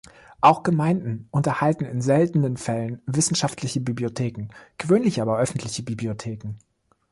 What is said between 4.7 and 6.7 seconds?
gewöhnlich aber Öffentliche Bibliotheken.